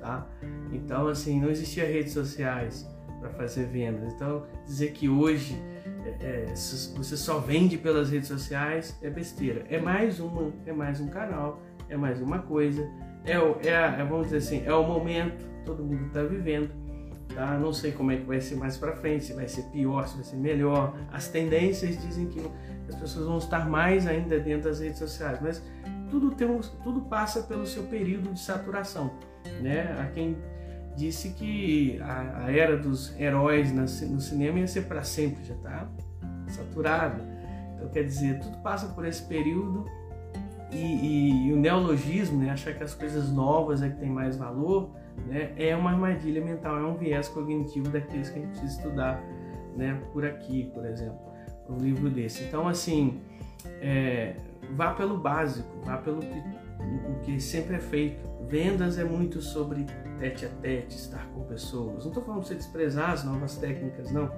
[0.00, 0.26] tá?
[0.72, 2.88] Então, assim, não existia redes sociais
[3.20, 4.12] para fazer vendas.
[4.12, 5.56] Então, dizer que hoje
[6.20, 6.54] é, é
[6.96, 9.64] você só vende pelas redes sociais é besteira.
[9.70, 12.90] É mais uma, é mais um canal, é mais uma coisa.
[13.24, 13.34] É,
[13.68, 16.83] é, vamos dizer assim, é o momento, todo mundo está vivendo
[17.32, 17.58] Tá?
[17.58, 20.14] Não sei como é que vai ser mais para frente, se vai ser pior, se
[20.14, 20.96] vai ser melhor.
[21.12, 22.40] As tendências dizem que
[22.88, 25.62] as pessoas vão estar mais ainda dentro das redes sociais, mas
[26.10, 29.12] tudo, tem um, tudo passa pelo seu período de saturação.
[29.60, 29.96] Né?
[29.98, 30.36] Há quem
[30.96, 35.88] disse que a, a era dos heróis no cinema ia ser para sempre, já está
[36.48, 37.22] saturado.
[37.74, 39.84] Então, quer dizer, tudo passa por esse período
[40.70, 42.50] e, e, e o neologismo, né?
[42.50, 44.90] achar que as coisas novas é que tem mais valor,
[45.26, 49.22] né, é uma armadilha mental, é um viés cognitivo daqueles que a gente precisa estudar
[49.76, 51.18] né, por aqui, por exemplo,
[51.68, 52.44] um livro desse.
[52.44, 53.20] Então, assim,
[53.80, 54.36] é,
[54.72, 56.42] vá pelo básico, vá pelo que,
[57.08, 58.34] o que sempre é feito.
[58.48, 59.86] Vendas é muito sobre
[60.18, 62.04] tete a tete, estar com pessoas.
[62.04, 64.30] Não estou falando para você desprezar as novas técnicas, não,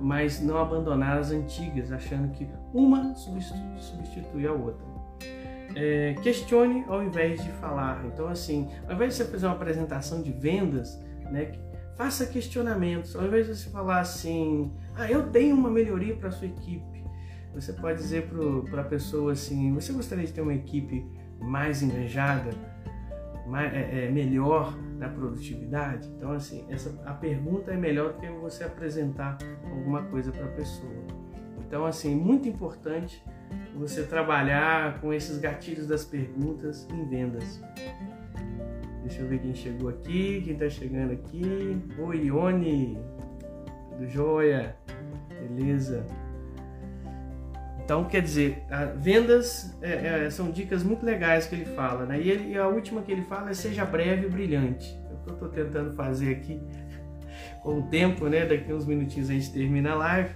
[0.00, 4.93] mas não abandonar as antigas, achando que uma substitui a outra
[5.74, 8.04] é, questione ao invés de falar.
[8.06, 10.98] Então, assim, ao invés de você fazer uma apresentação de vendas,
[11.30, 11.52] né,
[11.96, 13.14] faça questionamentos.
[13.16, 17.04] Ao invés de você falar assim, ah, eu tenho uma melhoria para a sua equipe,
[17.54, 18.28] você pode dizer
[18.70, 21.06] para a pessoa assim, você gostaria de ter uma equipe
[21.40, 22.50] mais engajada,
[23.46, 26.08] mais, é, é, melhor na produtividade?
[26.16, 29.38] Então, assim, essa, a pergunta é melhor do que você apresentar
[29.70, 31.04] alguma coisa para a pessoa.
[31.66, 33.24] Então, assim, muito importante
[33.74, 37.60] você trabalhar com esses gatilhos das perguntas em vendas.
[39.02, 41.78] Deixa eu ver quem chegou aqui, quem está chegando aqui.
[41.98, 42.98] Oi, Ione,
[43.98, 44.76] do Joia,
[45.28, 46.06] beleza.
[47.84, 48.64] Então, quer dizer,
[48.96, 52.18] vendas é, é, são dicas muito legais que ele fala, né?
[52.18, 54.98] E, ele, e, a última que ele fala é seja breve e brilhante.
[55.10, 56.62] É o que eu estou tentando fazer aqui
[57.62, 58.46] com o tempo, né?
[58.46, 60.34] Daqui uns minutinhos a gente termina a live.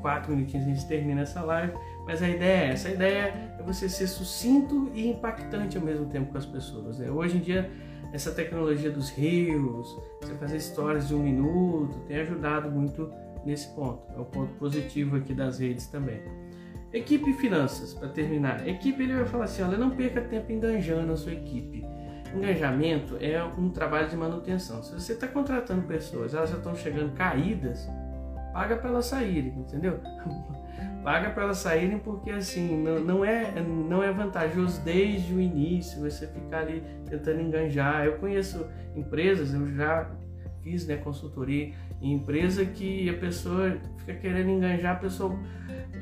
[0.00, 1.72] Quatro minutinhos a gente termina essa live.
[2.06, 3.18] Mas a ideia é essa, a ideia
[3.58, 6.98] é você ser sucinto e impactante ao mesmo tempo com as pessoas.
[6.98, 7.10] Né?
[7.10, 7.70] Hoje em dia,
[8.12, 13.12] essa tecnologia dos rios, você fazer histórias de um minuto, tem ajudado muito
[13.44, 14.02] nesse ponto.
[14.16, 16.20] É o ponto positivo aqui das redes também.
[16.92, 18.66] Equipe e finanças, para terminar.
[18.66, 21.84] Equipe, ele vai falar assim, olha, não perca tempo enganjando a sua equipe.
[22.34, 24.82] Engajamento é um trabalho de manutenção.
[24.82, 27.88] Se você está contratando pessoas, elas já estão chegando caídas,
[28.58, 30.00] paga para elas saírem, entendeu?
[31.04, 36.00] paga para elas saírem porque assim não, não, é não é vantajoso desde o início
[36.00, 38.04] você ficar ali tentando enganjar.
[38.04, 38.66] Eu conheço
[38.96, 40.10] empresas, eu já
[40.60, 45.38] fiz né, consultoria em empresa que a pessoa fica querendo enganjar a pessoa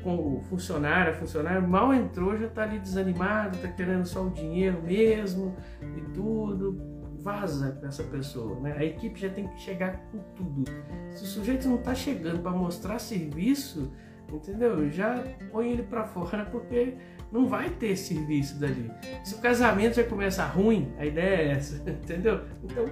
[0.01, 4.31] com o funcionário, a funcionária mal entrou, já está ali desanimado, está querendo só o
[4.31, 5.55] dinheiro mesmo
[5.95, 6.96] e tudo.
[7.27, 8.73] Vaza com essa pessoa, né?
[8.77, 10.63] A equipe já tem que chegar com tudo.
[11.09, 13.91] Se o sujeito não está chegando para mostrar serviço,
[14.31, 14.89] entendeu?
[14.89, 16.93] Já põe ele para fora porque
[17.29, 18.89] não vai ter serviço dali.
[19.25, 22.45] Se o casamento já começa ruim, a ideia é essa, entendeu?
[22.63, 22.85] Então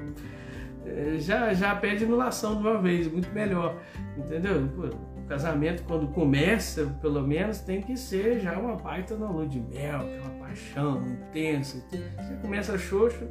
[0.85, 3.79] é, já, já pede anulação de uma vez, muito melhor,
[4.17, 4.65] entendeu?
[5.17, 9.61] O casamento quando começa, pelo menos, tem que ser já uma baita na lua de
[9.61, 11.81] mel, que uma paixão intensa.
[11.89, 13.25] Você começa xoxo,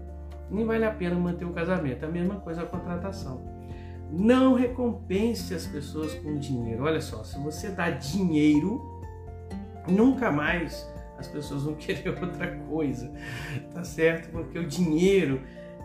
[0.50, 2.04] nem vale a pena manter o casamento.
[2.04, 3.42] A mesma coisa a contratação.
[4.10, 6.84] Não recompense as pessoas com dinheiro.
[6.84, 8.80] Olha só, se você dá dinheiro,
[9.88, 13.12] nunca mais as pessoas vão querer outra coisa,
[13.72, 14.30] tá certo?
[14.30, 15.40] Porque o dinheiro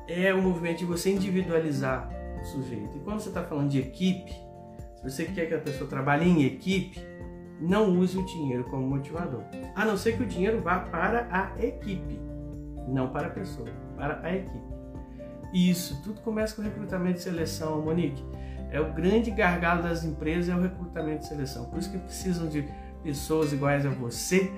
[0.07, 2.09] é o movimento de você individualizar
[2.41, 2.97] o sujeito.
[2.97, 4.31] E quando você está falando de equipe,
[4.95, 6.99] se você quer que a pessoa trabalhe em equipe,
[7.59, 9.43] não use o dinheiro como motivador.
[9.75, 12.19] A não ser que o dinheiro vá para a equipe,
[12.87, 14.79] não para a pessoa, para a equipe.
[15.53, 18.23] Isso, tudo começa com recrutamento e seleção, Monique.
[18.71, 21.65] É o grande gargalo das empresas é o recrutamento e seleção.
[21.65, 22.65] Por isso que precisam de
[23.03, 24.51] pessoas iguais a você,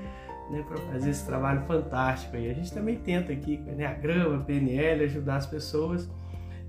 [0.50, 2.50] né, para fazer esse trabalho fantástico aí.
[2.52, 6.10] A gente também tenta aqui com Enneagrama, PNL, ajudar as pessoas.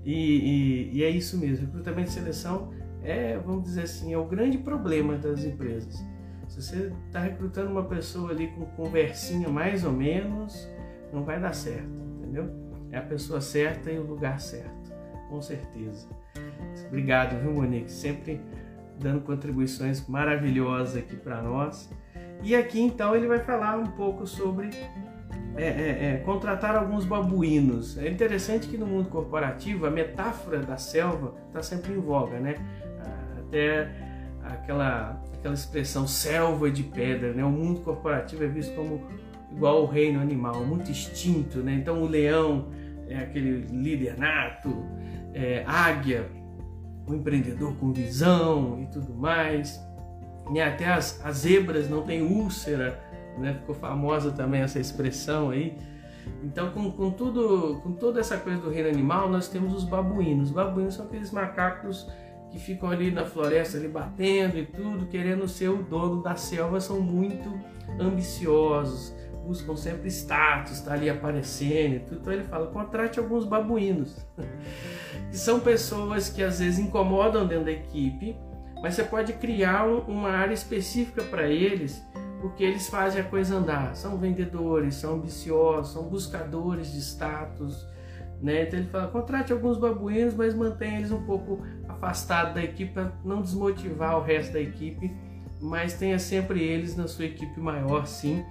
[0.05, 1.65] E, e, e, é isso mesmo.
[1.65, 2.71] Recrutamento e seleção
[3.03, 6.03] é, vamos dizer assim, é o grande problema das empresas.
[6.47, 10.69] Se você está recrutando uma pessoa ali com conversinha mais ou menos,
[11.11, 12.62] não vai dar certo, entendeu?
[12.93, 14.93] É a pessoa certa e o lugar certo,
[15.27, 16.07] com certeza.
[16.87, 17.91] Obrigado, viu, Monique?
[17.91, 18.39] Sempre
[18.99, 21.89] dando contribuições maravilhosas aqui para nós.
[22.43, 24.69] E aqui então ele vai falar um pouco sobre
[25.55, 27.97] é, é, é, contratar alguns babuínos.
[27.97, 32.55] É interessante que no mundo corporativo a metáfora da selva está sempre em voga, né?
[33.39, 33.89] Até
[34.43, 37.43] aquela, aquela expressão selva de pedra, né?
[37.43, 39.01] O mundo corporativo é visto como
[39.51, 41.73] igual o reino animal, muito extinto, né?
[41.73, 42.67] Então o leão
[43.07, 44.85] é aquele líder nato,
[45.33, 46.29] é, águia,
[47.07, 49.81] o empreendedor com visão e tudo mais.
[50.53, 52.99] E até as, as zebras não têm úlcera,
[53.37, 53.53] né?
[53.53, 55.77] Ficou famosa também essa expressão aí.
[56.43, 60.49] Então, com, com, tudo, com toda essa coisa do reino animal, nós temos os babuínos.
[60.49, 62.09] Os babuínos são aqueles macacos
[62.49, 66.79] que ficam ali na floresta, ali batendo e tudo, querendo ser o dono da selva,
[66.79, 67.59] são muito
[67.99, 69.13] ambiciosos,
[69.45, 72.01] buscam sempre status, tá ali aparecendo.
[72.11, 74.25] Então ele fala, contrate alguns babuínos,
[75.29, 78.35] que são pessoas que às vezes incomodam dentro da equipe,
[78.81, 82.03] mas você pode criar um, uma área específica para eles
[82.43, 83.95] porque eles fazem a coisa andar.
[83.95, 87.87] São vendedores, são ambiciosos, são buscadores de status.
[88.41, 88.63] Né?
[88.63, 93.13] Então ele fala: contrate alguns babuínos, mas mantenha eles um pouco afastados da equipe para
[93.23, 95.09] não desmotivar o resto da equipe,
[95.61, 98.45] mas tenha sempre eles na sua equipe maior, sim.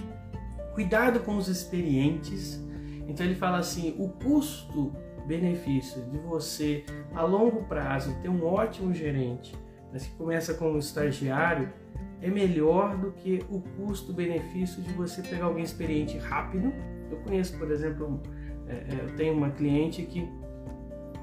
[0.74, 2.60] Cuidado com os experientes.
[3.06, 9.54] Então ele fala assim: o custo-benefício de você a longo prazo ter um ótimo gerente,
[9.92, 11.72] mas que começa como estagiário
[12.22, 16.72] é melhor do que o custo-benefício de você pegar alguém experiente rápido.
[17.10, 18.22] Eu conheço, por exemplo,
[18.68, 20.26] é, é, eu tenho uma cliente que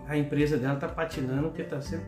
[0.07, 2.05] a empresa dela está patinando porque está sempre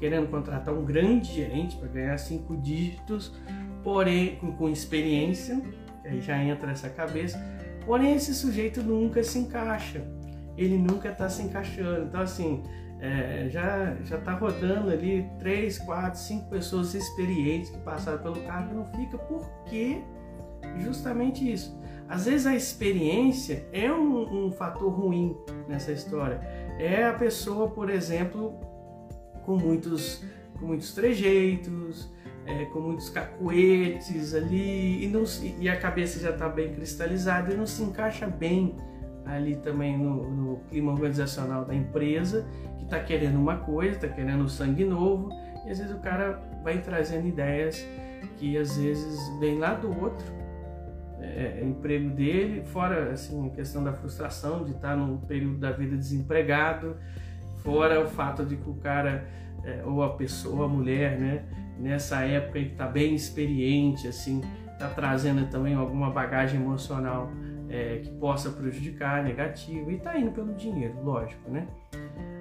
[0.00, 3.34] querendo contratar um grande gerente para ganhar cinco dígitos,
[3.82, 5.60] porém com, com experiência,
[6.04, 7.38] aí já entra essa cabeça.
[7.84, 10.02] Porém, esse sujeito nunca se encaixa,
[10.56, 12.06] ele nunca está se encaixando.
[12.06, 12.62] Então, assim,
[13.00, 18.70] é, já já está rodando ali três, quatro, cinco pessoas experientes que passaram pelo carro
[18.70, 20.00] e não fica porque
[20.80, 21.78] justamente isso.
[22.08, 25.36] Às vezes a experiência é um, um fator ruim
[25.68, 26.40] nessa história.
[26.78, 28.54] É a pessoa, por exemplo,
[29.44, 30.22] com muitos
[30.58, 32.10] com muitos trejeitos,
[32.46, 35.24] é, com muitos cacuetes ali e, não,
[35.58, 38.76] e a cabeça já está bem cristalizada e não se encaixa bem
[39.24, 42.46] ali também no, no clima organizacional da empresa,
[42.78, 45.30] que está querendo uma coisa, está querendo sangue novo,
[45.66, 47.86] e às vezes o cara vai trazendo ideias
[48.36, 50.26] que às vezes vem lá do outro,
[51.20, 55.58] é, é emprego dele, fora assim, a questão da frustração de estar tá num período
[55.58, 56.96] da vida desempregado,
[57.62, 59.26] fora o fato de que o cara,
[59.64, 61.44] é, ou a pessoa, a mulher, né,
[61.78, 64.40] nessa época que está bem experiente, assim,
[64.72, 67.30] está trazendo também alguma bagagem emocional
[67.68, 71.66] é, que possa prejudicar, negativo, e está indo pelo dinheiro, lógico, né?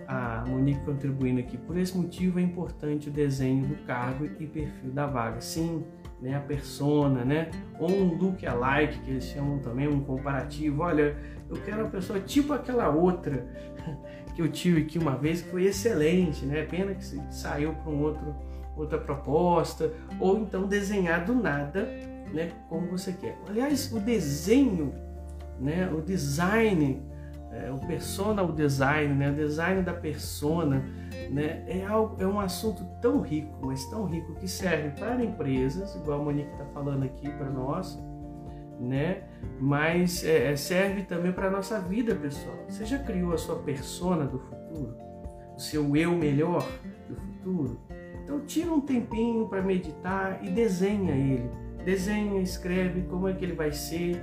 [0.07, 1.57] A Monique contribuindo aqui.
[1.57, 5.39] Por esse motivo é importante o desenho do cargo e perfil da vaga.
[5.41, 5.83] Sim,
[6.21, 7.49] né, a persona, né?
[7.79, 10.81] Ou um look alike, que eles chamam também, um comparativo.
[10.81, 11.17] Olha,
[11.49, 13.45] eu quero uma pessoa tipo aquela outra
[14.33, 16.63] que eu tive aqui uma vez, que foi excelente, né?
[16.63, 18.35] Pena que saiu para um outro,
[18.75, 21.87] outra proposta, ou então desenhar do nada,
[22.33, 22.51] né?
[22.69, 23.37] Como você quer.
[23.47, 24.93] Aliás, o desenho
[25.59, 25.89] né?
[25.91, 27.01] O design,
[27.51, 29.31] é, o personal design, né?
[29.31, 30.83] O design da persona,
[31.29, 31.63] né?
[31.67, 36.21] É, algo, é um assunto tão rico, mas tão rico que serve para empresas, igual
[36.21, 37.99] a Monique está falando aqui para nós,
[38.79, 39.23] né?
[39.59, 42.55] Mas é, é serve também para a nossa vida pessoal.
[42.67, 44.97] Você já criou a sua persona do futuro?
[45.55, 46.67] O seu eu melhor
[47.07, 47.79] do futuro?
[48.23, 51.49] Então tira um tempinho para meditar e desenha ele.
[51.83, 54.21] Desenha, escreve como é que ele vai ser,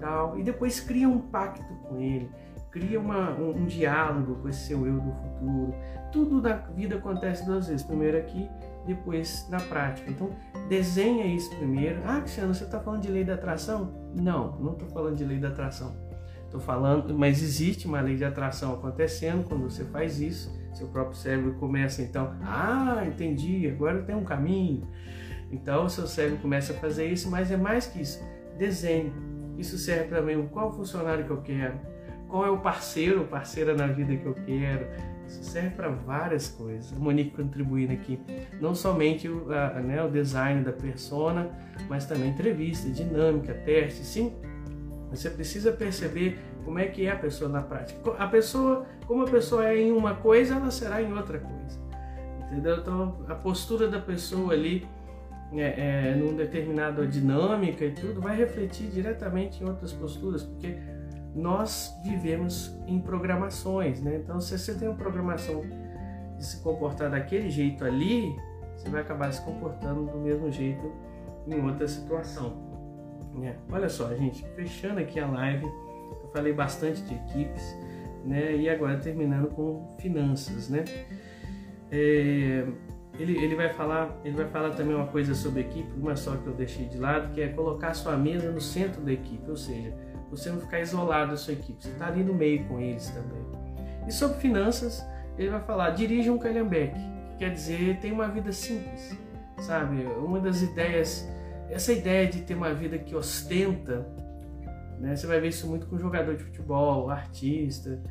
[0.00, 2.28] tal, e depois cria um pacto com ele,
[2.70, 5.74] cria uma, um, um, diálogo com esse seu eu do futuro.
[6.12, 8.48] Tudo na vida acontece duas vezes, primeiro aqui,
[8.86, 10.10] depois na prática.
[10.10, 10.30] Então,
[10.68, 12.00] desenha isso primeiro.
[12.04, 13.92] Ah, Cristiano, você está falando de lei da atração?
[14.14, 15.94] Não, não estou falando de lei da atração.
[16.44, 20.52] Estou falando, mas existe uma lei de atração acontecendo quando você faz isso.
[20.76, 24.86] Seu próprio cérebro começa então, ah, entendi, agora tem um caminho.
[25.50, 28.22] Então, seu cérebro começa a fazer isso, mas é mais que isso.
[28.58, 29.12] Desenhe
[29.58, 31.80] isso serve para mim qual funcionário que eu quero,
[32.28, 34.86] qual é o parceiro ou parceira na vida que eu quero.
[35.26, 36.92] Isso serve para várias coisas.
[36.92, 38.20] A Monique contribuindo aqui,
[38.60, 41.50] não somente o, a, né, o design da persona,
[41.88, 44.04] mas também entrevista, dinâmica, teste.
[44.04, 44.36] Sim,
[45.10, 48.10] você precisa perceber como é que é a pessoa na prática.
[48.18, 51.80] A pessoa, como a pessoa é em uma coisa, ela será em outra coisa.
[52.50, 52.78] Entendeu?
[52.78, 54.86] Então, a postura da pessoa ali
[55.52, 60.76] é, é, numa determinada dinâmica e tudo, vai refletir diretamente em outras posturas, porque
[61.36, 64.16] nós vivemos em programações, né?
[64.16, 65.62] Então, se você tem uma programação
[66.36, 68.34] de se comportar daquele jeito ali,
[68.76, 70.92] você vai acabar se comportando do mesmo jeito
[71.46, 72.56] em outra situação.
[73.34, 73.56] Né?
[73.70, 75.64] Olha só, gente, fechando aqui a live,
[76.36, 77.74] falei bastante de equipes,
[78.22, 78.54] né?
[78.54, 80.84] E agora terminando com finanças, né?
[81.90, 82.66] É,
[83.18, 86.46] ele, ele vai falar ele vai falar também uma coisa sobre equipe, uma só que
[86.46, 89.94] eu deixei de lado, que é colocar sua mesa no centro da equipe, ou seja,
[90.30, 93.40] você não ficar isolado da sua equipe, você está ali no meio com eles também.
[94.06, 95.02] E sobre finanças,
[95.38, 99.16] ele vai falar, dirija um calhambeque, que quer dizer, tem uma vida simples,
[99.60, 100.02] sabe?
[100.18, 101.26] Uma das ideias,
[101.70, 104.06] essa ideia de ter uma vida que ostenta,
[105.00, 105.14] né?
[105.14, 108.02] Você vai ver isso muito com jogador de futebol, artista.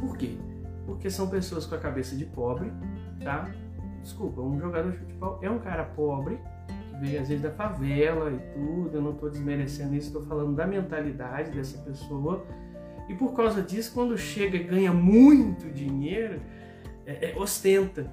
[0.00, 0.36] Por quê?
[0.86, 2.70] Porque são pessoas com a cabeça de pobre,
[3.22, 3.50] tá?
[4.02, 6.38] Desculpa, um jogador de futebol é um cara pobre,
[6.90, 10.54] que veio às vezes da favela e tudo, eu não estou desmerecendo isso, estou falando
[10.54, 12.44] da mentalidade dessa pessoa.
[13.08, 16.40] E por causa disso, quando chega e ganha muito dinheiro,
[17.06, 18.10] é, é, ostenta,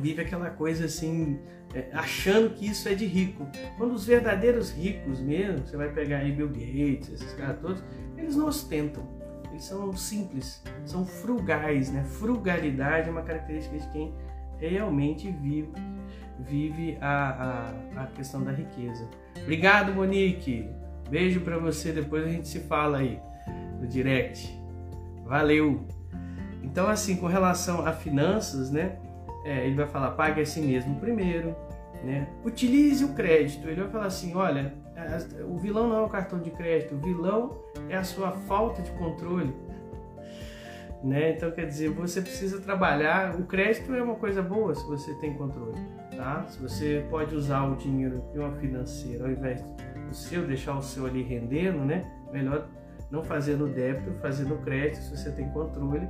[0.00, 1.38] vive aquela coisa assim,
[1.74, 3.46] é, achando que isso é de rico.
[3.76, 7.82] Quando os verdadeiros ricos mesmo, você vai pegar aí Bill Gates, esses caras todos,
[8.16, 9.06] eles não ostentam,
[9.50, 12.04] eles são simples, são frugais, né?
[12.04, 14.14] Frugalidade é uma característica de quem
[14.58, 15.72] realmente vive,
[16.38, 19.08] vive a, a, a questão da riqueza.
[19.42, 20.68] Obrigado, Monique.
[21.10, 21.92] Beijo para você.
[21.92, 23.20] Depois a gente se fala aí
[23.80, 24.58] no direct.
[25.24, 25.84] Valeu.
[26.62, 28.96] Então, assim, com relação a finanças, né?
[29.44, 31.54] É, ele vai falar, pague a si mesmo primeiro,
[32.04, 32.28] né?
[32.44, 33.68] Utilize o crédito.
[33.68, 34.74] Ele vai falar assim, olha,
[35.48, 38.90] o vilão não é o cartão de crédito, o vilão é a sua falta de
[38.92, 39.54] controle.
[41.02, 41.32] Né?
[41.32, 43.34] Então, quer dizer, você precisa trabalhar.
[43.34, 45.76] O crédito é uma coisa boa se você tem controle,
[46.16, 46.46] tá?
[46.46, 49.60] Se você pode usar o dinheiro de uma financeira ao invés
[50.08, 52.08] do seu, deixar o seu ali rendendo, né?
[52.32, 52.68] Melhor
[53.10, 56.08] não fazer no débito, fazer no crédito se você tem controle,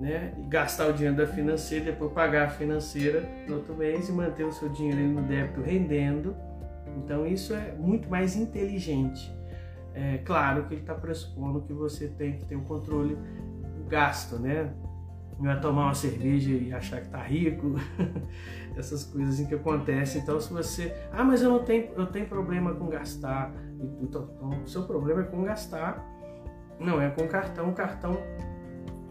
[0.00, 0.32] né?
[0.38, 4.44] E gastar o dinheiro da financeira, depois pagar a financeira no outro mês e manter
[4.44, 6.34] o seu dinheiro no débito rendendo.
[6.96, 9.30] Então, isso é muito mais inteligente.
[9.94, 13.18] É claro que ele está pressupondo que você tem que ter o controle
[13.88, 14.72] gasto, né?
[15.38, 17.74] Não vai tomar uma cerveja e achar que tá rico,
[18.76, 20.22] essas coisas assim que acontecem.
[20.22, 23.52] Então, se você, ah, mas eu não tenho, eu tenho problema com gastar,
[24.00, 24.30] então,
[24.64, 26.04] o seu problema é com gastar,
[26.78, 27.70] não é com cartão.
[27.70, 28.18] O cartão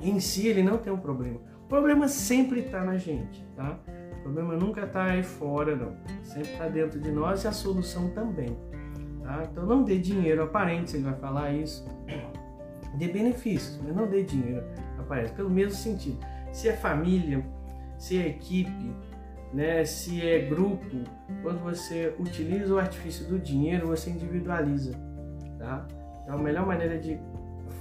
[0.01, 1.39] em si ele não tem um problema.
[1.63, 3.79] O problema sempre está na gente, tá?
[4.19, 5.95] O problema nunca está aí fora, não.
[6.23, 8.57] Sempre está dentro de nós e a solução também.
[9.23, 9.47] Tá?
[9.51, 11.85] Então não dê dinheiro aparente, ele vai falar isso
[12.95, 14.63] dê benefícios, mas não dê dinheiro,
[14.97, 16.17] aparece pelo mesmo sentido.
[16.51, 17.45] Se é família,
[17.97, 18.93] se é equipe,
[19.53, 21.03] né, se é grupo,
[21.41, 24.93] quando você utiliza o artifício do dinheiro, você individualiza,
[25.57, 25.87] tá?
[26.23, 27.19] Então a melhor maneira de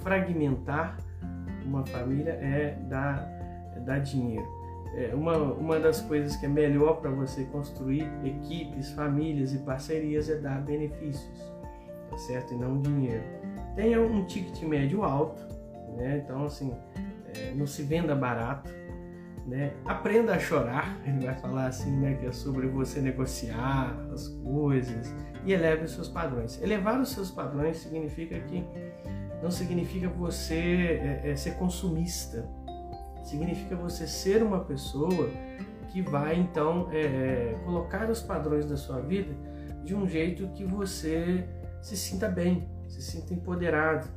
[0.03, 0.97] fragmentar
[1.69, 3.29] uma família é dar,
[3.77, 4.47] é dar dinheiro.
[4.95, 10.29] É uma, uma das coisas que é melhor para você construir equipes, famílias e parcerias
[10.31, 11.53] é dar benefícios,
[12.11, 12.55] tá certo?
[12.55, 13.39] E não dinheiro
[13.79, 15.41] tenha um ticket médio alto,
[15.97, 16.21] né?
[16.25, 16.75] Então, assim,
[17.37, 18.75] é, não se venda barato,
[19.47, 19.73] né?
[19.85, 22.15] Aprenda a chorar, ele vai falar assim, né?
[22.15, 25.15] Que é sobre você negociar as coisas
[25.45, 26.61] e eleve os seus padrões.
[26.61, 28.65] Elevar os seus padrões significa que
[29.43, 32.49] não significa você é, é, ser consumista,
[33.23, 35.29] significa você ser uma pessoa
[35.89, 39.35] que vai então é, é, colocar os padrões da sua vida
[39.85, 41.49] de um jeito que você
[41.81, 44.09] se sinta bem, se sinta empoderado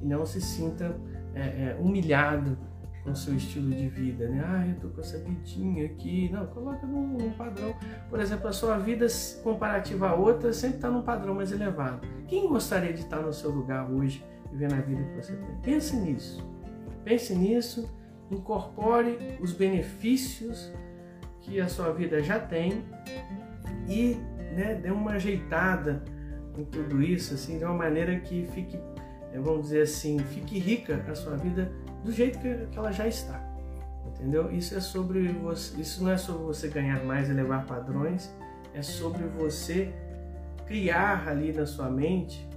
[0.00, 0.96] e não se sinta
[1.34, 2.56] é, é, humilhado
[3.04, 4.44] com seu estilo de vida, né?
[4.46, 6.28] Ah, eu tô com essa vidinha aqui.
[6.30, 7.74] Não, coloca num, num padrão.
[8.10, 9.06] Por exemplo, a sua vida
[9.42, 12.06] comparativa a outra sempre está num padrão mais elevado.
[12.26, 15.56] Quem gostaria de estar no seu lugar hoje, vivendo a vida que você tem?
[15.62, 16.46] Pense nisso.
[17.04, 17.88] Pense nisso,
[18.30, 20.72] incorpore os benefícios
[21.40, 22.84] que a sua vida já tem
[23.88, 24.16] e
[24.54, 26.02] né, dê uma ajeitada
[26.56, 28.76] em tudo isso, assim, de uma maneira que fique,
[29.32, 31.70] eh, vamos dizer assim, fique rica a sua vida
[32.04, 33.40] do jeito que, ela já está.
[34.06, 34.50] Entendeu?
[34.50, 38.34] Isso é sobre você, isso não é sobre você ganhar mais e levar padrões,
[38.74, 39.92] é sobre você
[40.66, 42.47] criar ali na sua mente,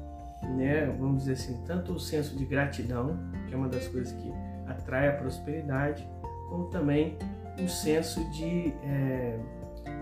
[0.44, 3.18] né, vamos dizer assim, tanto o senso de gratidão,
[3.48, 4.32] que é uma das coisas que
[4.68, 6.08] atrai a prosperidade,
[6.50, 7.18] como também
[7.64, 9.39] o senso de, é,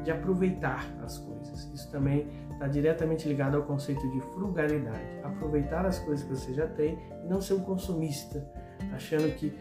[0.03, 1.69] de aproveitar as coisas.
[1.73, 5.19] Isso também está diretamente ligado ao conceito de frugalidade.
[5.23, 8.45] Aproveitar as coisas que você já tem e não ser um consumista,
[8.93, 9.57] achando que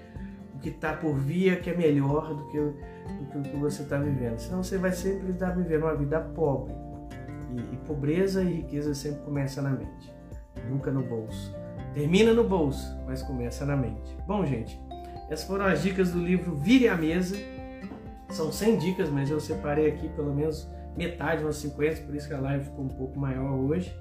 [0.54, 3.98] o que está por vir é que é melhor do que, do que você está
[3.98, 4.38] vivendo.
[4.38, 6.74] Senão você vai sempre estar vivendo uma vida pobre.
[7.54, 10.12] E, e pobreza e riqueza sempre começa na mente,
[10.68, 11.54] nunca no bolso.
[11.94, 14.16] Termina no bolso, mas começa na mente.
[14.26, 14.78] Bom, gente,
[15.30, 17.36] essas foram as dicas do livro Vire a Mesa.
[18.30, 22.34] São 100 dicas, mas eu separei aqui pelo menos metade, umas 50, por isso que
[22.34, 23.94] a live ficou um pouco maior hoje,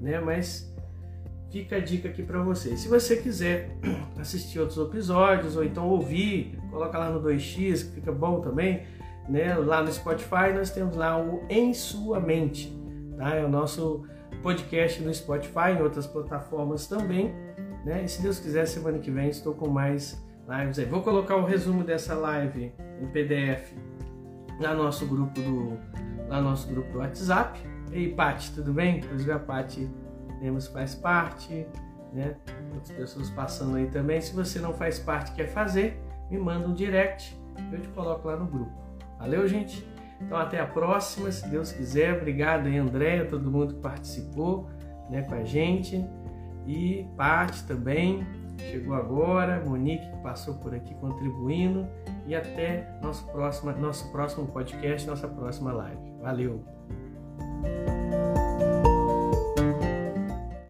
[0.00, 0.20] né?
[0.20, 0.72] Mas
[1.50, 2.80] fica a dica aqui para vocês.
[2.80, 3.70] Se você quiser
[4.18, 8.82] assistir outros episódios ou então ouvir, coloca lá no 2x, que fica bom também,
[9.28, 9.54] né?
[9.56, 12.72] Lá no Spotify nós temos lá o Em Sua Mente,
[13.16, 13.34] tá?
[13.34, 14.04] É o nosso
[14.44, 17.34] podcast no Spotify, em outras plataformas também,
[17.82, 18.04] né?
[18.04, 20.84] E se Deus quiser, semana que vem estou com mais lives aí.
[20.84, 22.70] Vou colocar o resumo dessa live
[23.00, 23.72] em PDF
[24.60, 25.78] lá no nosso grupo do
[26.28, 27.58] lá no nosso grupo do WhatsApp.
[27.90, 28.98] Ei, Pati, tudo bem?
[28.98, 29.90] Inclusive a Pati
[30.42, 31.66] Lemos faz parte,
[32.12, 32.36] né?
[32.74, 34.20] Outras pessoas passando aí também.
[34.20, 35.98] Se você não faz parte quer fazer,
[36.30, 37.34] me manda um direct,
[37.72, 38.72] eu te coloco lá no grupo.
[39.18, 39.86] Valeu, gente?
[40.20, 42.16] Então até a próxima, se Deus quiser.
[42.16, 44.68] Obrigado aí, André, todo mundo que participou
[45.10, 46.04] né, com a gente.
[46.66, 48.26] E Pati também,
[48.58, 51.86] chegou agora, Monique que passou por aqui contribuindo.
[52.26, 56.14] E até nosso próximo, nosso próximo podcast, nossa próxima live.
[56.20, 56.64] Valeu!